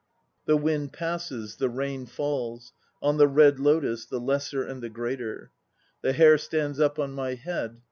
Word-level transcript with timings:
The 0.45 0.57
wind 0.57 0.93
passes; 0.93 1.57
the 1.57 1.69
rain 1.69 2.07
falls 2.07 2.73
On 3.03 3.17
the 3.17 3.27
Red 3.27 3.59
Lotus, 3.59 4.03
the 4.03 4.19
Lesser 4.19 4.63
and 4.63 4.81
the 4.81 4.89
Greater. 4.89 5.51
1 6.01 6.09
The 6.09 6.13
hair 6.13 6.39
stands 6.39 6.79
up 6.79 6.97
on 6.97 7.11
my 7.13 7.35
head. 7.35 7.77